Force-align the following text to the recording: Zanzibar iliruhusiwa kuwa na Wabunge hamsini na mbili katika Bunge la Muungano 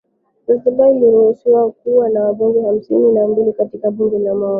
Zanzibar 0.47 0.89
iliruhusiwa 0.91 1.71
kuwa 1.71 2.09
na 2.09 2.23
Wabunge 2.23 2.61
hamsini 2.61 3.11
na 3.11 3.27
mbili 3.27 3.53
katika 3.53 3.91
Bunge 3.91 4.19
la 4.19 4.29
Muungano 4.33 4.49